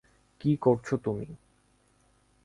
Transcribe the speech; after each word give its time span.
কি 0.41 0.51
করছো 0.57 0.95
তুমি? 0.97 1.27